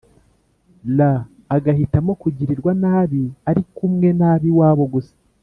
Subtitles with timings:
[0.97, 0.99] r
[1.55, 5.15] agahitamo kugirirwa nabi ari kumwe nabiwabo gusa.